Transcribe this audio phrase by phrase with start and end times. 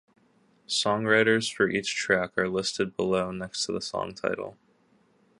[0.67, 4.57] Songwriters for each track are listed below next to the song title.